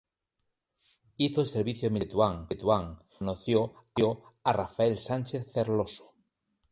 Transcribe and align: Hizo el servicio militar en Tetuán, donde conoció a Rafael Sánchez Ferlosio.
Hizo 1.17 1.41
el 1.41 1.45
servicio 1.47 1.91
militar 1.91 2.33
en 2.33 2.47
Tetuán, 2.47 2.85
donde 2.85 3.05
conoció 3.19 3.71
a 4.43 4.51
Rafael 4.51 4.97
Sánchez 4.97 5.53
Ferlosio. 5.53 6.03